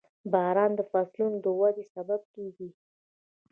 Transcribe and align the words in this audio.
•باران 0.33 0.71
د 0.75 0.81
فصلونو 0.91 1.37
د 1.45 1.47
ودې 1.59 1.85
سبب 1.93 2.21
کېږي. 2.33 2.69